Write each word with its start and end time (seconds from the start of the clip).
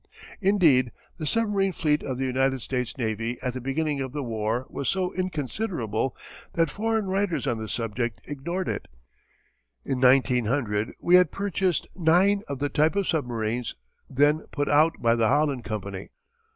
Indeed 0.41 0.91
the 1.19 1.27
submarine 1.27 1.73
fleet 1.73 2.01
of 2.01 2.17
the 2.17 2.25
United 2.25 2.63
States 2.63 2.97
Navy 2.97 3.37
at 3.43 3.53
the 3.53 3.61
beginning 3.61 4.01
of 4.01 4.13
the 4.13 4.23
war 4.23 4.65
was 4.67 4.89
so 4.89 5.13
inconsiderable 5.13 6.17
that 6.53 6.71
foreign 6.71 7.05
writers 7.07 7.45
on 7.45 7.59
the 7.59 7.69
subject 7.69 8.19
ignored 8.25 8.67
it. 8.67 8.87
In 9.85 10.01
1900 10.01 10.95
we 10.99 11.17
had 11.17 11.29
purchased 11.31 11.85
nine 11.95 12.41
of 12.47 12.57
the 12.57 12.67
type 12.67 12.95
of 12.95 13.07
submarines 13.07 13.75
then 14.09 14.47
put 14.51 14.67
out 14.67 14.95
by 15.03 15.13
the 15.15 15.27
Holland 15.27 15.65
Company. 15.65 16.09